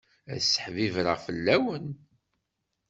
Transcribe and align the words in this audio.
Ad 0.33 0.39
seḥbibreɣ 0.43 1.17
fell-awen. 1.25 1.87